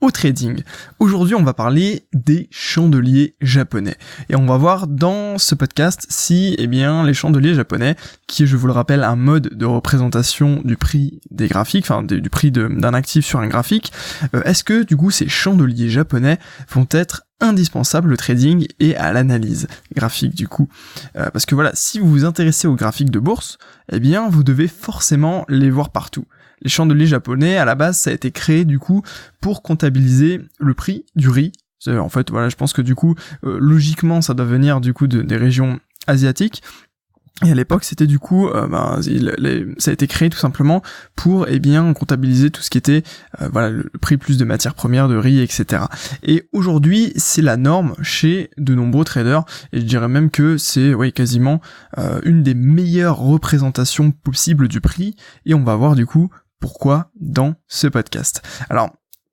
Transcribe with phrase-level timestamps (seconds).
[0.00, 0.62] au trading.
[0.98, 3.96] Aujourd'hui, on va parler des chandeliers japonais.
[4.28, 7.96] Et on va voir dans ce podcast si, eh bien, les chandeliers japonais,
[8.26, 12.28] qui je vous le rappelle, un mode de représentation du prix des graphiques, enfin, du
[12.30, 13.92] prix d'un actif sur un graphique,
[14.34, 16.38] euh, est-ce que, du coup, ces chandeliers japonais
[16.68, 20.68] vont être indispensables au trading et à l'analyse graphique du coup?
[21.16, 23.58] Euh, parce que voilà, si vous vous intéressez aux graphiques de bourse,
[23.92, 26.26] eh bien vous devez forcément les voir partout.
[26.62, 29.02] Les chandeliers japonais, à la base, ça a été créé du coup
[29.40, 31.52] pour comptabiliser le prix du riz.
[31.86, 35.06] En fait, voilà, je pense que du coup, euh, logiquement, ça doit venir du coup
[35.06, 36.62] de, des régions asiatiques.
[37.44, 39.00] Et à l'époque, c'était du coup, euh, ben,
[39.78, 40.82] ça a été créé tout simplement
[41.16, 43.02] pour, eh bien, comptabiliser tout ce qui était,
[43.42, 45.82] euh, voilà, le prix plus de matières premières, de riz, etc.
[46.22, 50.94] Et aujourd'hui, c'est la norme chez de nombreux traders, et je dirais même que c'est,
[50.94, 51.60] oui, quasiment
[52.24, 55.16] une des meilleures représentations possibles du prix.
[55.44, 56.30] Et on va voir du coup
[56.64, 58.40] pourquoi dans ce podcast.
[58.70, 58.88] Alors,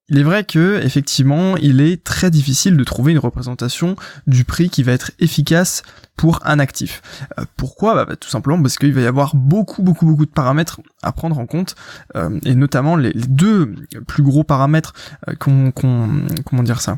[0.09, 3.95] il est vrai que effectivement, il est très difficile de trouver une représentation
[4.27, 5.81] du prix qui va être efficace
[6.17, 7.01] pour un actif.
[7.39, 7.95] Euh, pourquoi?
[7.95, 11.13] Bah, bah, Tout simplement parce qu'il va y avoir beaucoup beaucoup beaucoup de paramètres à
[11.13, 11.75] prendre en compte
[12.17, 13.75] euh, et notamment les, deux
[14.07, 14.91] plus gros paramètres
[15.29, 16.97] euh, qu'on comment dire ça?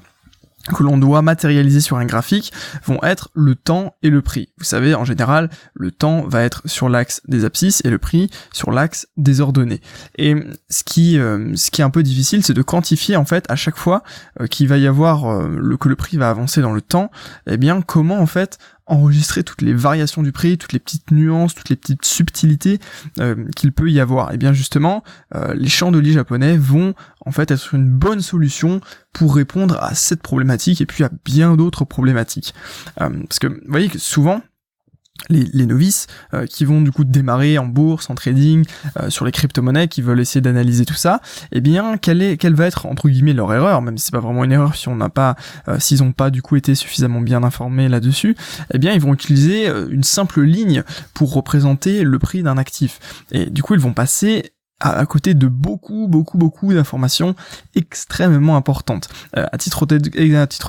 [0.70, 2.54] Que l'on doit matérialiser sur un graphique
[2.86, 4.50] vont être le temps et le prix.
[4.58, 8.30] Vous savez, en général, le temps va être sur l'axe des abscisses et le prix
[8.54, 9.82] sur l'axe des ordonnées.
[10.18, 10.36] Et
[10.70, 13.56] ce qui, euh, ce qui est un peu difficile, c'est de quantifier en fait à
[13.56, 14.04] chaque fois
[14.40, 17.12] euh, qu'il va y avoir euh, que le prix va avancer dans le temps,
[17.48, 18.58] eh bien comment en fait
[18.94, 22.80] enregistrer toutes les variations du prix, toutes les petites nuances, toutes les petites subtilités
[23.20, 24.34] euh, qu'il peut y avoir.
[24.34, 25.04] Et bien justement,
[25.36, 26.94] euh, les chandeliers japonais vont
[27.26, 31.56] en fait être une bonne solution pour répondre à cette problématique et puis à bien
[31.56, 32.54] d'autres problématiques.
[33.02, 34.42] Euh, parce que vous voyez que souvent,
[35.30, 38.66] les, novices euh, qui vont du coup démarrer en bourse, en trading,
[39.00, 42.66] euh, sur les crypto-monnaies, qui veulent essayer d'analyser tout ça, eh bien quelle est va
[42.66, 45.10] être entre guillemets leur erreur, même si c'est pas vraiment une erreur si on n'a
[45.10, 45.36] pas
[45.68, 48.36] euh, s'ils ont pas du coup été suffisamment bien informés là-dessus,
[48.74, 50.84] eh bien ils vont utiliser une simple ligne
[51.14, 53.00] pour représenter le prix d'un actif.
[53.32, 57.36] Et du coup ils vont passer à, côté de beaucoup, beaucoup, beaucoup d'informations
[57.76, 59.08] extrêmement importantes.
[59.34, 59.86] à titre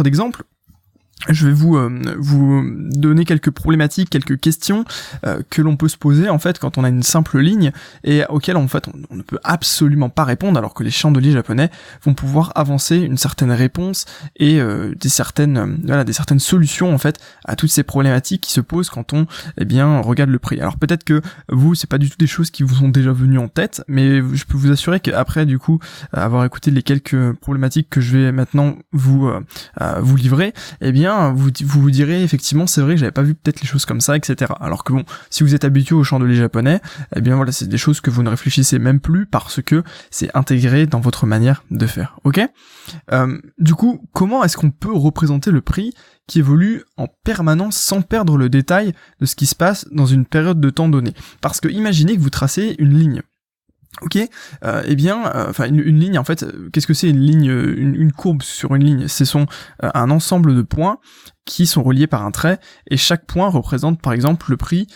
[0.02, 0.44] d'exemple,
[1.28, 4.84] je vais vous euh, vous donner quelques problématiques, quelques questions
[5.24, 8.24] euh, que l'on peut se poser en fait quand on a une simple ligne et
[8.28, 11.70] auxquelles en fait on, ne peut absolument pas répondre alors que les chandeliers japonais
[12.02, 14.04] vont pouvoir avancer une certaine réponse
[14.36, 18.52] et euh, des certaines voilà des certaines solutions en fait à toutes ces problématiques qui
[18.52, 19.26] se posent quand on
[19.58, 20.60] eh bien regarde le prix.
[20.60, 23.38] Alors peut-être que vous c'est pas du tout des choses qui vous sont déjà venues
[23.38, 25.78] en tête, mais je peux vous assurer qu'après du coup
[26.12, 29.30] avoir écouté les quelques problématiques que je vais maintenant vous
[30.00, 31.03] vous livrer, eh bien
[31.34, 34.16] vous vous, direz effectivement c'est vrai que j'avais pas vu peut-être les choses comme ça,
[34.16, 34.52] etc.
[34.60, 36.80] Alors que bon, si vous êtes habitué au chandelier japonais,
[37.14, 40.30] eh bien voilà, c'est des choses que vous ne réfléchissez même plus parce que c'est
[40.34, 42.16] intégré dans votre manière de faire.
[42.24, 42.40] Ok?
[43.12, 45.94] Euh, Du coup, comment est-ce qu'on peut représenter le prix
[46.26, 50.26] qui évolue en permanence sans perdre le détail de ce qui se passe dans une
[50.26, 51.14] période de temps donnée?
[51.40, 53.22] Parce que imaginez que vous tracez une ligne.
[54.02, 54.18] Ok,
[54.64, 57.46] euh, eh bien, euh, enfin une, ligne en fait, euh, qu'est-ce que c'est une ligne,
[57.46, 59.08] une, courbe sur une ligne?
[59.08, 59.46] Ce sont
[59.80, 60.98] un ensemble de points
[61.44, 62.58] qui sont reliés par un trait
[62.90, 64.86] et chaque point représente par exemple le prix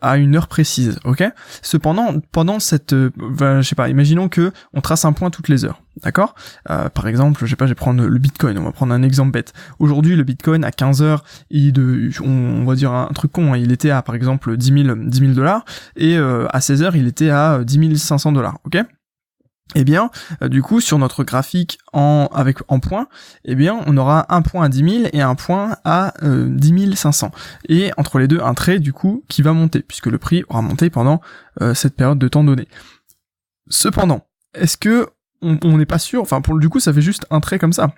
[0.00, 0.98] à une heure précise.
[1.04, 1.24] Ok?
[1.60, 5.82] Cependant, pendant cette, je sais pas, imaginons que on trace un point toutes les heures.
[6.02, 6.34] D'accord?
[6.64, 8.56] Par exemple, je sais pas, je vais prendre le Bitcoin.
[8.58, 9.52] On va prendre un exemple bête.
[9.78, 13.52] Aujourd'hui, le Bitcoin à 15 heures, il de, on, va dire un truc con.
[13.52, 15.64] Hein, il était à par exemple 10 000 10 dollars
[15.96, 18.58] et à 16 heures, il était à 10 500 dollars.
[18.64, 18.76] Ok?
[19.74, 20.10] Eh bien,
[20.42, 23.08] euh, du coup, sur notre graphique en avec en points,
[23.44, 26.94] eh bien, on aura un point à 10 000 et un point à euh, 10
[26.94, 27.32] 500.
[27.68, 30.62] Et entre les deux, un trait, du coup, qui va monter, puisque le prix aura
[30.62, 31.20] monté pendant
[31.62, 32.68] euh, cette période de temps donné.
[33.68, 35.08] Cependant, est-ce que
[35.42, 37.94] on n'est pas sûr, enfin, pour du coup, ça fait juste un trait comme ça.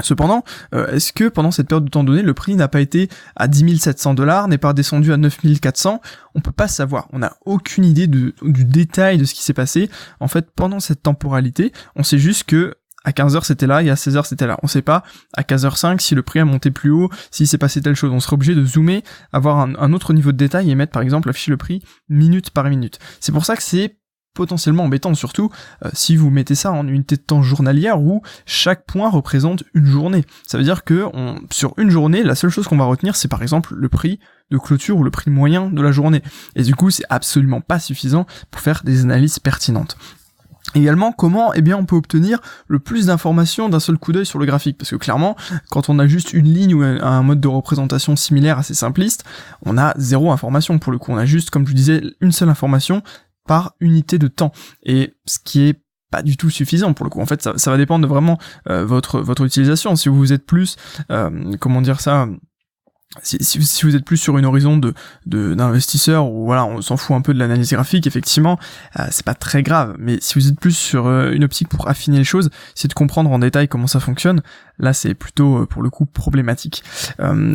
[0.00, 0.42] Cependant,
[0.74, 3.46] euh, est-ce que pendant cette période de temps donné, le prix n'a pas été à
[3.46, 6.00] 10 700 dollars, n'est pas descendu à 9 400
[6.34, 7.08] On peut pas savoir.
[7.12, 9.90] On n'a aucune idée du détail de ce qui s'est passé.
[10.18, 13.94] En fait, pendant cette temporalité, on sait juste que à 15h c'était là et à
[13.94, 14.58] 16h c'était là.
[14.62, 15.02] On sait pas
[15.34, 18.12] à 15h05 si le prix a monté plus haut, s'il s'est passé telle chose.
[18.12, 19.02] On serait obligé de zoomer,
[19.32, 22.50] avoir un, un, autre niveau de détail et mettre par exemple afficher le prix minute
[22.50, 22.98] par minute.
[23.20, 23.98] C'est pour ça que c'est
[24.34, 25.50] potentiellement embêtant, surtout
[25.84, 29.86] euh, si vous mettez ça en unité de temps journalière où chaque point représente une
[29.86, 30.24] journée.
[30.46, 31.06] Ça veut dire que
[31.50, 34.18] sur une journée, la seule chose qu'on va retenir, c'est par exemple le prix
[34.50, 36.22] de clôture ou le prix moyen de la journée.
[36.56, 39.96] Et du coup, c'est absolument pas suffisant pour faire des analyses pertinentes.
[40.74, 44.38] Également, comment eh bien, on peut obtenir le plus d'informations d'un seul coup d'œil sur
[44.38, 44.78] le graphique?
[44.78, 45.36] Parce que clairement,
[45.70, 49.24] quand on a juste une ligne ou un mode de représentation similaire assez simpliste,
[49.66, 51.12] on a zéro information pour le coup.
[51.12, 53.02] On a juste, comme je disais, une seule information
[53.46, 54.52] par unité de temps.
[54.82, 57.20] Et ce qui est pas du tout suffisant pour le coup.
[57.20, 59.96] En fait, ça, va dépendre vraiment euh, votre votre utilisation.
[59.96, 60.76] Si vous êtes plus,
[61.10, 62.28] euh, comment dire ça,
[63.22, 64.94] si, si, vous êtes plus sur une horizon de
[65.26, 68.58] d'investisseur ou voilà on s'en fout un peu de l'analyse graphique effectivement
[68.98, 69.96] euh, c'est pas très grave.
[69.98, 72.94] Mais si vous êtes plus sur euh, une optique pour affiner les choses c'est de
[72.94, 74.42] comprendre en détail comment ça fonctionne
[74.78, 76.82] là c'est plutôt euh, pour le coup problématique.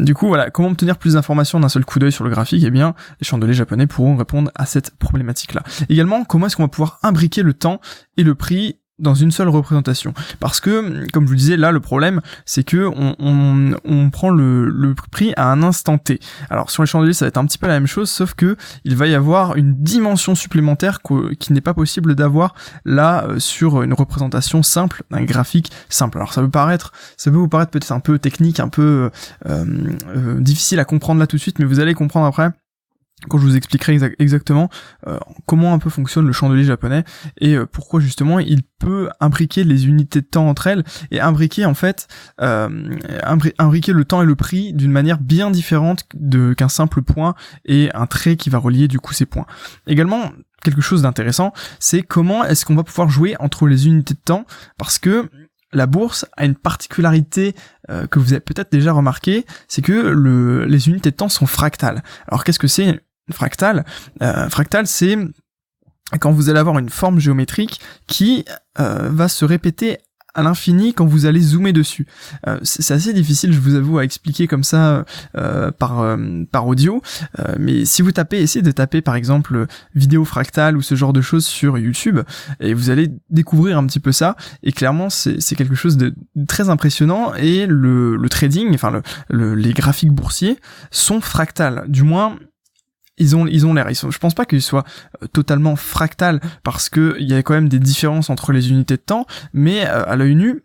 [0.04, 2.63] Du coup voilà comment obtenir plus d'informations d'un seul coup d'œil sur le graphique?
[2.63, 6.63] Eh bien les chandeliers japonais pourront répondre à cette problématique là également comment est-ce qu'on
[6.63, 7.81] va pouvoir imbriquer le temps
[8.18, 10.14] et le prix dans une seule représentation.
[10.40, 14.30] Parce que, comme je vous disais, là, le problème, c'est que on, on, on prend
[14.30, 16.20] le, le, prix à un instant T.
[16.50, 18.58] Alors, sur les chandeliers, ça va être un petit peu la même chose, sauf que
[18.84, 21.00] il va y avoir une dimension supplémentaire
[21.40, 22.56] qui n'est pas possible d'avoir
[22.86, 26.18] là euh, sur une représentation simple, un graphique simple.
[26.18, 29.12] Alors, ça peut paraître, ça peut vous paraître peut-être un peu technique, un peu
[29.48, 29.66] euh,
[30.16, 32.50] euh, difficile à comprendre là tout de suite, mais vous allez comprendre après
[33.28, 34.69] quand je vous expliquerai exactement
[35.08, 37.04] euh, comment un peu fonctionne le chandelier japonais
[37.40, 41.66] et euh, pourquoi justement il peut imbriquer les unités de temps entre elles et imbriquer
[41.66, 42.08] en fait
[42.42, 42.69] euh,
[43.58, 47.34] imbriquer le temps et le prix d'une manière bien différente de qu'un simple point
[47.66, 49.48] et un trait qui va relier du coup ces points.
[49.88, 50.31] Également
[50.63, 54.46] quelque chose d'intéressant, c'est comment est-ce qu'on va pouvoir jouer entre les unités de temps
[54.78, 55.30] parce que
[55.74, 57.54] la bourse a une particularité
[58.10, 62.04] que vous avez peut-être déjà remarqué, c'est que le, les unités de temps sont fractales.
[62.28, 63.85] Alors qu'est-ce que c'est fractal.
[64.21, 65.18] Euh, fractal, c'est
[66.19, 68.45] quand vous allez avoir une forme géométrique qui
[68.79, 69.97] euh, va se répéter
[70.33, 72.06] à l'infini quand vous allez zoomer dessus.
[72.45, 75.03] Euh, c'est assez difficile, je vous avoue, à expliquer comme ça
[75.79, 76.15] par
[76.51, 77.01] par audio.
[77.57, 79.65] mais si vous tapez, essayez de taper par exemple
[79.95, 82.19] vidéo fractale ou ce genre de choses sur YouTube,
[82.59, 84.35] et vous allez découvrir un petit peu ça.
[84.62, 86.13] Et clairement, c'est quelque chose de
[86.47, 87.33] très impressionnant.
[87.33, 90.59] Et le, le trading, enfin le, les graphiques boursiers
[90.91, 91.85] sont fractales.
[91.88, 92.38] Du moins,
[93.18, 93.90] ils ont ils ont l'air.
[93.90, 94.86] Ils sont je pense pas qu'ils soient
[95.22, 98.98] euh, totalement fractal parce que il y a quand même des différences entre les unités
[98.98, 100.64] de temps mais euh, à l'œil nu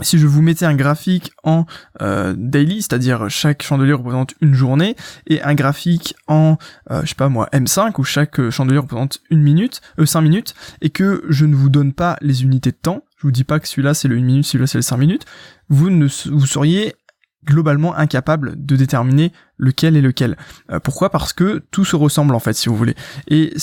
[0.00, 1.66] si je vous mettais un graphique en
[2.02, 4.96] euh, daily, c'est-à-dire chaque chandelier représente une journée,
[5.28, 6.56] et un graphique en,
[6.90, 10.90] je sais pas moi, M5, où chaque chandelier représente une minute, euh, 5 minutes, et
[10.90, 13.68] que je ne vous donne pas les unités de temps, je vous dis pas que
[13.68, 15.26] celui-là c'est le 1 minute, celui-là c'est le 5 minutes,
[15.68, 16.96] vous ne vous seriez
[17.44, 20.36] globalement incapable de déterminer lequel est lequel.
[20.70, 21.10] Euh, pourquoi?
[21.10, 22.94] Parce que tout se ressemble en fait, si vous voulez.
[23.28, 23.54] Et,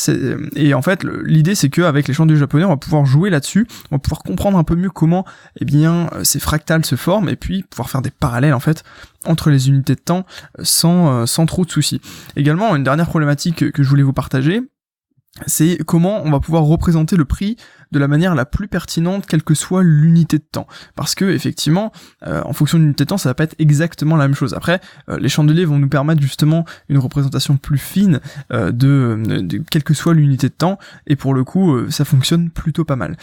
[0.55, 3.95] et en fait, l'idée c'est qu'avec les du japonais, on va pouvoir jouer là-dessus, on
[3.95, 5.25] va pouvoir comprendre un peu mieux comment
[5.59, 8.83] eh bien, euh, ces fractales se forment et puis pouvoir faire des parallèles en fait
[9.25, 10.25] entre les unités de temps
[10.59, 12.01] euh, sans, sans trop de soucis.
[12.35, 14.61] Également, une dernière problématique que je voulais vous partager,
[15.47, 17.55] c'est comment on va pouvoir représenter le prix
[17.91, 20.67] de la manière la plus pertinente, quelle que soit l'unité de temps.
[20.95, 21.91] Parce que effectivement,
[22.25, 24.53] euh, en fonction de l'unité de temps, ça va pas être exactement la même chose.
[24.53, 28.19] Après, euh, les chandeliers vont nous permettre justement une représentation plus fine
[28.51, 32.49] euh, de, de, quelle que soit l'unité de temps, et pour le coup, ça fonctionne
[32.49, 33.17] plutôt pas mal.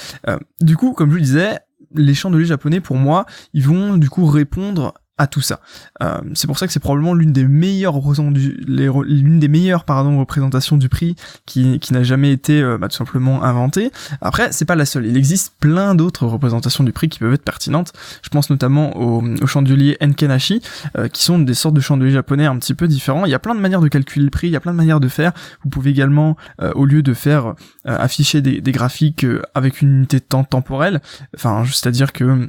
[0.60, 1.58] du coup, comme je vous disais,
[1.94, 5.60] les chandeliers japonais, pour moi, ils vont du coup répondre à tout ça.
[6.02, 12.02] Euh, c'est pour ça que c'est probablement l'une des meilleures représentations du prix qui, n'a
[12.02, 13.90] jamais été euh, bah, tout simplement inventée.
[14.20, 15.06] Après, c'est pas la seule.
[15.06, 17.92] Il existe plein d'autres représentations du prix qui peuvent être pertinentes.
[18.22, 20.62] Je pense notamment aux, chandeliers Enkenashi,
[20.96, 23.24] euh, qui sont des sortes de chandeliers japonais un petit peu différents.
[23.24, 24.76] Il y a plein de manières de calculer le prix, il y a plein de
[24.76, 25.32] manières de faire.
[25.64, 26.36] Vous pouvez également,
[26.74, 31.00] au lieu de faire afficher des, des graphiques avec une unité de temps temporelle,
[31.34, 32.48] enfin, c'est-à-dire que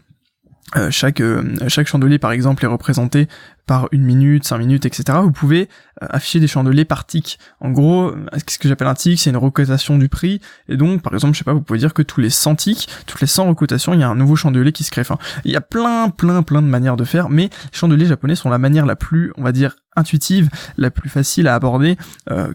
[0.76, 3.28] euh, chaque euh, chaque chandelier par exemple est représenté
[3.66, 5.20] par une minute, cinq minutes, etc.
[5.22, 5.70] Vous pouvez
[6.02, 7.40] euh, afficher des chandeliers par tic.
[7.60, 8.14] En gros,
[8.48, 10.42] ce que j'appelle un tic, c'est une recotation du prix.
[10.68, 12.90] Et donc, par exemple, je sais pas, vous pouvez dire que tous les 100 tics,
[13.06, 15.02] toutes les 100 recotations, il y a un nouveau chandelier qui se crée.
[15.02, 18.36] Enfin, il y a plein, plein, plein de manières de faire, mais les chandeliers japonais
[18.36, 21.98] sont la manière la plus, on va dire, intuitive, la plus facile à aborder,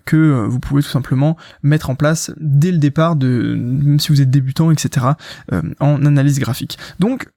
[0.04, 4.22] que vous pouvez tout simplement mettre en place dès le départ de, même si vous
[4.22, 5.06] êtes débutant, etc.,
[5.80, 6.78] en analyse graphique.
[7.00, 7.28] Donc,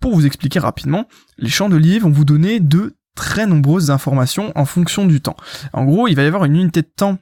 [0.00, 1.06] pour vous expliquer rapidement,
[1.38, 5.36] les chandeliers vont vous donner de très nombreuses informations en fonction du temps.
[5.72, 7.18] En gros, il va y avoir une unité de temps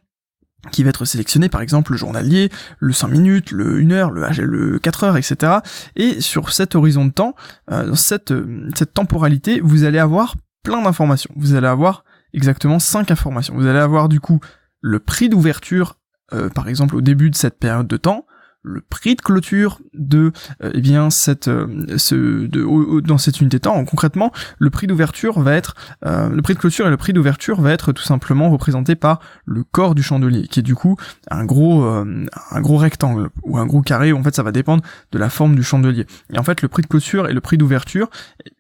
[0.71, 4.29] qui va être sélectionnée, par exemple le journalier, le 5 minutes, le 1 heure, le,
[4.45, 5.59] le 4 heures, etc.
[5.97, 7.35] Et sur cet horizon de temps,
[7.71, 8.35] euh, cette,
[8.77, 11.33] cette temporalité, vous allez avoir plein d'informations.
[11.37, 12.05] Vous allez avoir
[12.35, 13.55] exactement 5 informations.
[13.55, 14.41] Vous allez avoir du coup
[14.81, 15.97] le prix d'ouverture,
[16.33, 18.27] euh, par exemple au début de cette période de temps,
[18.63, 21.51] le prix de clôture de euh, eh bien cette
[21.97, 22.15] ce
[22.47, 23.85] de, dans cette unité temps.
[23.85, 27.73] concrètement, le prix d'ouverture va être le prix de clôture et le prix d'ouverture va
[27.73, 30.97] être tout simplement représenté par le corps du chandelier, qui est du coup
[31.31, 34.13] un gros un gros rectangle ou un gros carré.
[34.13, 36.07] En fait, ça va dépendre de la forme du chandelier.
[36.33, 38.11] Et en fait, le prix de clôture et le prix d'ouverture,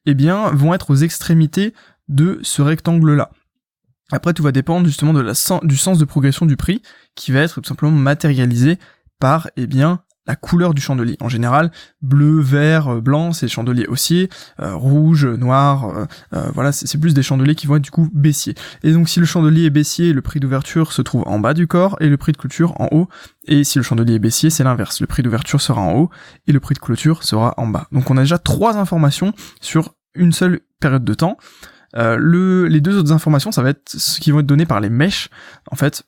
[0.07, 1.75] eh bien, vont être aux extrémités
[2.09, 3.31] de ce rectangle-là.
[4.11, 6.83] Après, tout va dépendre justement de la, du sens de progression du prix,
[7.15, 8.79] qui va être tout simplement matérialisé
[9.19, 11.17] par, eh bien, la couleur du chandelier.
[11.21, 11.73] En général,
[12.03, 14.29] bleu, vert, euh, blanc, c'est chandeliers haussiers,
[14.61, 18.55] euh, rouge, noir, euh, voilà, c'est plus des chandeliers qui vont être du coup baissiers.
[18.85, 21.67] Et donc si le chandelier est baissier, le prix d'ouverture se trouve en bas du
[21.67, 23.09] corps et le prix de clôture en haut.
[23.47, 25.01] Et si le chandelier est baissier, c'est l'inverse.
[25.01, 26.11] Le prix d'ouverture sera en haut
[26.47, 27.89] et le prix de clôture sera en bas.
[27.91, 29.33] Donc on a déjà trois informations
[29.63, 31.39] sur une seule période de temps.
[31.95, 34.91] le, les deux autres informations, ça va être ce qui vont être données par les
[34.91, 35.31] mèches,
[35.71, 36.05] en fait,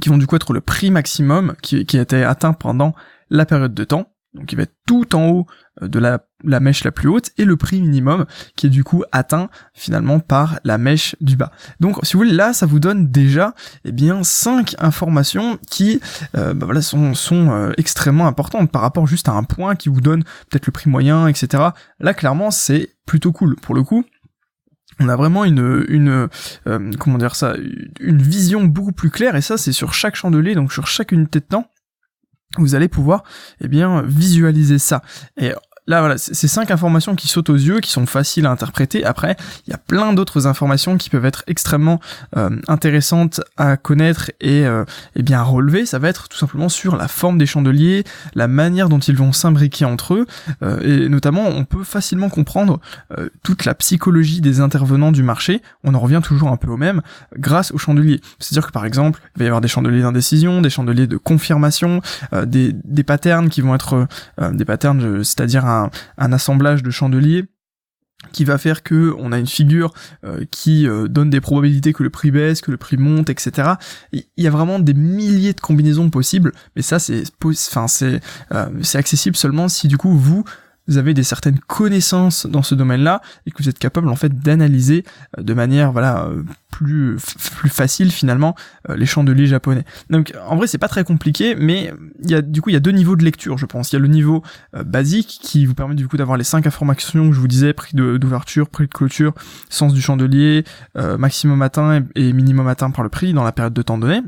[0.00, 2.94] qui vont du coup être le prix maximum qui, a été atteint pendant
[3.30, 5.46] la période de temps, donc il va être tout en haut
[5.82, 8.26] euh, de la, la, mèche la plus haute, et le prix minimum,
[8.56, 11.50] qui est du coup atteint finalement par la mèche du bas.
[11.80, 13.54] Donc si vous voulez, là, ça vous donne déjà
[13.84, 16.00] eh bien cinq informations qui
[16.36, 19.88] euh, bah voilà, sont, sont euh, extrêmement importantes par rapport juste à un point qui
[19.88, 21.68] vous donne peut-être le prix moyen, etc.
[22.00, 23.56] Là, clairement, c'est plutôt cool.
[23.56, 24.04] Pour le coup,
[25.00, 26.28] on a vraiment une, une
[26.98, 27.54] comment dire ça,
[28.00, 31.40] une vision beaucoup plus claire, et ça, c'est sur chaque chandelier, donc sur chaque unité
[31.40, 31.70] de temps
[32.56, 33.24] vous allez pouvoir
[33.60, 35.02] eh bien visualiser ça.
[35.36, 35.52] Et
[35.88, 39.06] Là, voilà, c'est cinq informations qui sautent aux yeux, qui sont faciles à interpréter.
[39.06, 41.98] Après, il y a plein d'autres informations qui peuvent être extrêmement
[42.36, 44.84] euh, intéressantes à connaître et, euh,
[45.16, 45.86] et bien à relever.
[45.86, 48.04] Ça va être tout simplement sur la forme des chandeliers,
[48.34, 50.26] la manière dont ils vont s'imbriquer entre eux,
[50.62, 52.80] euh, et notamment, on peut facilement comprendre
[53.18, 55.62] euh, toute la psychologie des intervenants du marché.
[55.84, 57.00] On en revient toujours un peu au même
[57.38, 58.20] grâce aux chandeliers.
[58.38, 62.02] C'est-à-dire que par exemple, il va y avoir des chandeliers d'indécision, des chandeliers de confirmation,
[62.44, 64.06] des, des patterns qui vont être
[64.52, 67.44] des patterns, c'est-à-dire un un, assemblage de chandeliers
[68.32, 69.94] qui va faire que on a une figure
[70.24, 73.74] euh, qui euh, donne des probabilités que le prix baisse, que le prix monte, etc.
[74.12, 77.22] Il y a vraiment des milliers de combinaisons possibles, mais ça c'est,
[78.52, 80.44] euh, c'est accessible seulement si du coup vous
[80.88, 84.40] vous avez des certaines connaissances dans ce domaine-là et que vous êtes capable en fait
[84.40, 85.04] d'analyser
[85.38, 86.28] de manière voilà
[86.70, 87.16] plus
[87.56, 88.54] plus facile finalement
[88.88, 89.84] euh, les chandeliers japonais.
[90.10, 91.92] Donc en vrai c'est pas très compliqué, mais
[92.22, 93.92] il y a du coup il y a deux niveaux de lecture je pense.
[93.92, 94.42] Il y a le niveau
[94.76, 97.72] euh, basique qui vous permet du coup d'avoir les cinq informations que je vous disais
[97.72, 99.34] prix d'ouverture, prix de clôture,
[99.68, 100.64] sens du chandelier,
[100.96, 103.98] euh, maximum atteint et, et minimum atteint par le prix dans la période de temps
[103.98, 104.22] donné.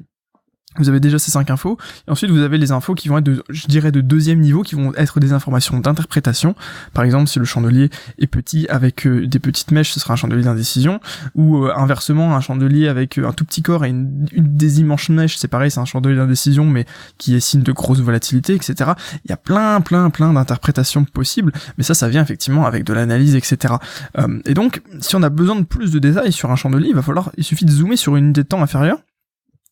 [0.77, 3.25] Vous avez déjà ces cinq infos, et ensuite vous avez les infos qui vont être
[3.25, 6.55] de, je dirais, de deuxième niveau, qui vont être des informations d'interprétation.
[6.95, 10.17] Par exemple, si le chandelier est petit avec euh, des petites mèches, ce sera un
[10.17, 11.01] chandelier d'indécision,
[11.35, 15.09] ou euh, inversement, un chandelier avec euh, un tout petit corps et une, des immenses
[15.09, 16.87] mèches, c'est pareil, c'est un chandelier d'indécision, mais
[17.19, 18.93] qui est signe de grosse volatilité, etc.
[19.25, 22.93] Il y a plein, plein, plein d'interprétations possibles, mais ça, ça vient effectivement avec de
[22.93, 23.75] l'analyse, etc.
[24.45, 27.03] et donc, si on a besoin de plus de détails sur un chandelier, il va
[27.03, 28.99] falloir, il suffit de zoomer sur une unité de temps inférieure,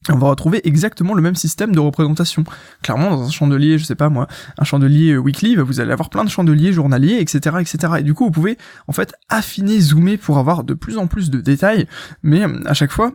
[0.08, 2.44] on va retrouver exactement le même système de représentation.
[2.82, 4.26] Clairement, dans un chandelier, je sais pas moi,
[4.56, 7.94] un chandelier euh, weekly, bah, vous allez avoir plein de chandeliers journaliers, etc., etc.
[7.98, 11.30] Et du coup, vous pouvez en fait affiner, zoomer pour avoir de plus en plus
[11.30, 11.86] de détails,
[12.22, 13.12] mais à chaque fois,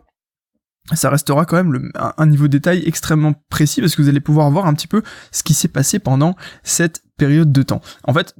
[0.92, 4.50] ça restera quand même un, niveau de détail extrêmement précis parce que vous allez pouvoir
[4.50, 7.80] voir un petit peu ce qui s'est passé pendant cette période de temps.
[8.04, 8.34] En fait,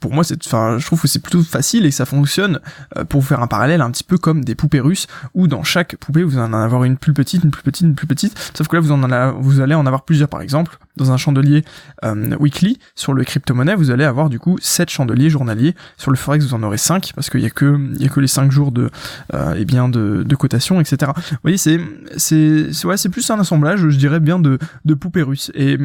[0.00, 2.60] pour moi, c'est, enfin, je trouve que c'est plutôt facile et ça fonctionne
[2.96, 5.62] euh, pour vous faire un parallèle un petit peu comme des poupées russes où dans
[5.62, 8.52] chaque poupée vous en avoir une plus petite, une plus petite, une plus petite.
[8.54, 10.28] Sauf que là, vous en avez, vous allez en avoir plusieurs.
[10.28, 11.64] Par exemple, dans un chandelier
[12.04, 15.74] euh, weekly sur le crypto-monnaie, vous allez avoir du coup 7 chandeliers journaliers.
[15.96, 18.08] Sur le forex, vous en aurez 5 parce qu'il y a que, il y a
[18.08, 18.90] que les 5 jours de,
[19.34, 21.12] euh, bien de, de cotation, etc.
[21.16, 21.80] Vous voyez, c'est,
[22.16, 25.50] c'est, ouais, c'est plus un assemblage, je dirais bien de, de poupées russes.
[25.54, 25.78] Et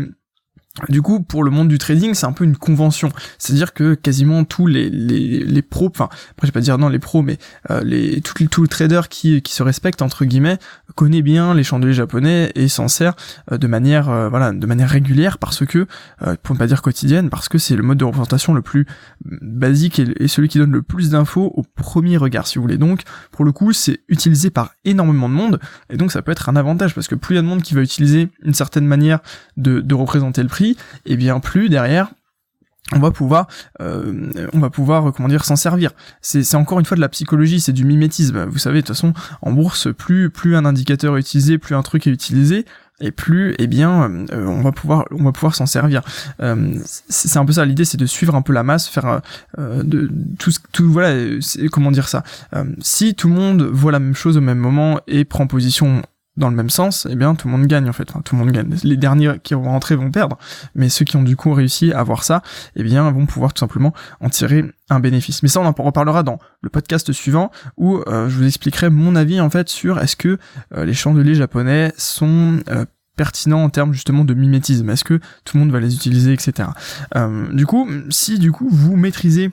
[0.88, 3.12] du coup, pour le monde du trading, c'est un peu une convention.
[3.38, 6.88] C'est-à-dire que quasiment tous les, les, les pros, enfin, après je vais pas dire non
[6.88, 7.38] les pros, mais
[7.70, 10.60] euh, les, tous, les, traders qui, qui se respectent, entre guillemets,
[10.96, 13.16] connaît bien les chandeliers japonais et s'en sert
[13.52, 15.88] euh, de manière, euh, voilà, de manière régulière parce que,
[16.42, 18.86] pour ne pas dire quotidienne, parce que c'est le mode de représentation le plus
[19.26, 22.78] basique et, et celui qui donne le plus d'infos au premier regard, si vous voulez.
[22.78, 23.02] Donc,
[23.32, 25.60] pour le coup, c'est utilisé par énormément de monde
[25.90, 27.62] et donc ça peut être un avantage parce que plus il y a de monde
[27.62, 29.20] qui va utiliser une certaine manière
[29.58, 30.61] de, de représenter le prix,
[31.06, 32.12] et bien plus derrière.
[32.94, 33.48] On va pouvoir
[33.80, 35.92] euh, on va pouvoir comment dire s'en servir.
[36.22, 38.46] C'est encore une fois de la psychologie c'est du mimétisme.
[38.46, 41.84] Vous savez de toute façon en bourse plus plus un indicateur est utilisé plus un
[41.84, 42.66] truc est utilisé
[43.00, 46.02] et plus eh bien euh, on va pouvoir on va pouvoir s'en servir.
[46.42, 46.76] Euh,
[47.08, 49.22] c'est un peu ça l'idée c'est de suivre un peu la masse faire
[49.58, 51.16] de tout tout voilà
[51.72, 52.24] comment dire ça
[52.82, 56.02] si tout le monde voit la même chose au même moment et prend position
[56.38, 58.10] dans le même sens, eh bien tout le monde gagne en fait.
[58.10, 58.74] Enfin, tout le monde gagne.
[58.84, 60.38] Les derniers qui vont rentrer vont perdre,
[60.76, 62.42] mais ceux qui ont du coup réussi à avoir ça,
[62.76, 65.44] eh bien vont pouvoir tout simplement en tirer un bénéfice.
[65.44, 69.16] Mais ça, on en reparlera dans le podcast suivant où euh, je vous expliquerai mon
[69.16, 70.38] avis en fait sur est-ce que
[70.74, 72.86] euh, les chandeliers japonais sont euh,
[73.18, 74.90] pertinents en termes justement de mimétisme.
[74.90, 76.70] Est-ce que tout le monde va les utiliser, etc.
[77.52, 79.52] du coup, si du coup vous maîtrisez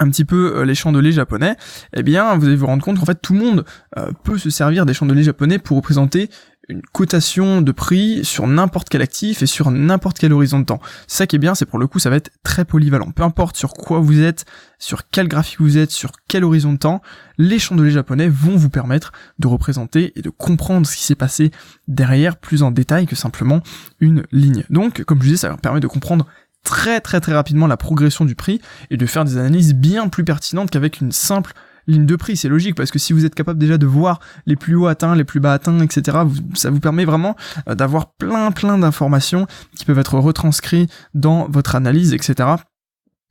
[0.00, 1.56] un petit peu euh, les chandeliers japonais,
[1.94, 3.64] eh bien vous allez vous rendre compte qu'en fait tout le monde
[3.98, 6.30] euh, peut se servir des chandeliers japonais pour représenter
[6.68, 10.80] une cotation de prix sur n'importe quel actif et sur n'importe quel horizon de temps.
[11.08, 13.10] Ça qui est bien, c'est pour le coup ça va être très polyvalent.
[13.10, 14.44] Peu importe sur quoi vous êtes,
[14.78, 17.02] sur quel graphique vous êtes, sur quel horizon de temps,
[17.36, 21.50] les chandeliers japonais vont vous permettre de représenter et de comprendre ce qui s'est passé
[21.88, 23.62] derrière plus en détail que simplement
[24.00, 24.64] une ligne.
[24.70, 26.26] Donc comme je disais, ça permet de comprendre
[26.64, 30.24] très très très rapidement la progression du prix et de faire des analyses bien plus
[30.24, 31.52] pertinentes qu'avec une simple
[31.86, 32.36] ligne de prix.
[32.36, 35.16] C'est logique parce que si vous êtes capable déjà de voir les plus hauts atteints,
[35.16, 36.18] les plus bas atteints, etc.,
[36.54, 37.36] ça vous permet vraiment
[37.68, 42.56] euh, d'avoir plein plein d'informations qui peuvent être retranscrites dans votre analyse, etc.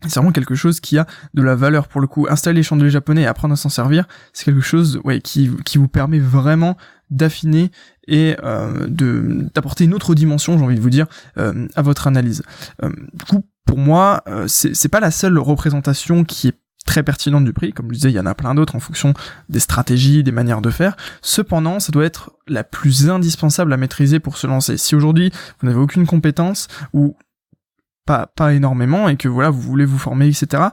[0.08, 2.26] C'est vraiment quelque chose qui a de la valeur pour le coup.
[2.28, 5.78] Installer les chandeliers japonais et apprendre à s'en servir, c'est quelque chose ouais, qui, qui
[5.78, 6.76] vous permet vraiment
[7.12, 7.72] d'affiner
[8.08, 12.08] et euh, de d'apporter une autre dimension, j'ai envie de vous dire, euh, à votre
[12.08, 12.44] analyse.
[12.84, 17.46] Euh, du coup, pour moi, euh, c'est pas la seule représentation qui est très pertinente
[17.46, 19.14] du prix, comme je disais, il y en a plein d'autres en fonction
[19.50, 20.98] des stratégies, des manières de faire.
[21.22, 24.78] Cependant, ça doit être la plus indispensable à maîtriser pour se lancer.
[24.78, 27.16] Si aujourd'hui vous n'avez aucune compétence ou
[28.06, 30.64] pas, pas énormément et que voilà, vous voulez vous former, etc.,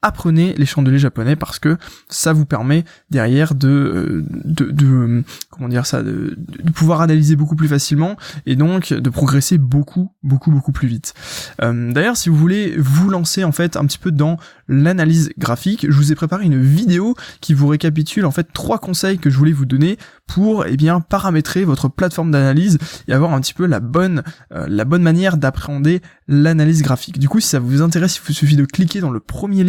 [0.00, 1.76] apprenez les chandeliers japonais parce que
[2.08, 6.36] ça vous permet derrière de, euh, de, comment dire ça, de,
[6.74, 11.14] pouvoir analyser beaucoup plus facilement et donc de progresser beaucoup, beaucoup, beaucoup plus vite.
[11.62, 14.36] Euh, D'ailleurs, si vous voulez vous lancer en fait un petit peu dans
[14.68, 19.18] l'analyse graphique, je vous ai préparé une vidéo qui vous récapitule en fait trois conseils
[19.18, 22.78] que je voulais vous donner pour eh bien paramétrer votre plateforme d'analyse
[23.08, 27.18] et avoir un petit peu la bonne euh, la bonne manière d'appréhender l'analyse graphique.
[27.18, 29.64] Du coup, si ça vous intéresse, il vous suffit de cliquer dans le premier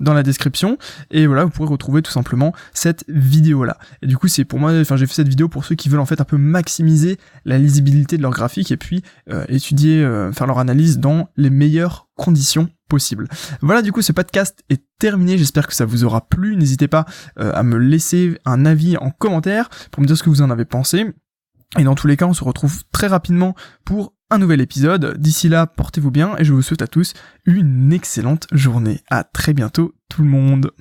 [0.00, 0.78] dans la description.
[1.10, 4.58] Et voilà vous pourrez retrouver tout simplement cette vidéo là et du coup c'est pour
[4.58, 7.18] moi enfin j'ai fait cette vidéo pour ceux qui veulent en fait un peu maximiser
[7.44, 11.50] la lisibilité de leur graphique et puis euh, étudier euh, faire leur analyse dans les
[11.50, 13.28] meilleures conditions possibles.
[13.60, 15.38] Voilà du coup ce podcast est terminé.
[15.38, 16.56] J'espère que ça vous aura plu.
[16.56, 17.04] N'hésitez pas
[17.38, 20.50] euh, à me laisser un avis en commentaire pour me dire ce que vous en
[20.50, 21.06] avez pensé.
[21.78, 25.16] Et dans tous les cas, on se retrouve très rapidement pour un nouvel épisode.
[25.18, 29.00] D'ici là, portez-vous bien et je vous souhaite à tous une excellente journée.
[29.10, 30.72] À très bientôt tout le monde.